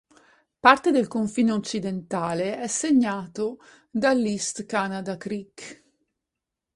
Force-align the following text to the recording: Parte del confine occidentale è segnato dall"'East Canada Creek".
Parte 0.59 0.89
del 0.89 1.07
confine 1.07 1.51
occidentale 1.51 2.57
è 2.59 2.65
segnato 2.67 3.59
dall"'East 3.91 4.65
Canada 4.65 5.15
Creek". 5.15 5.83